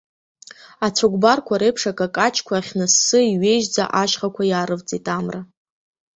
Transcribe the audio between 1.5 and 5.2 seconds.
реиԥш акакаҷқәа ахьныссы, иҩежьӡа ашьхақәа иаарывҵит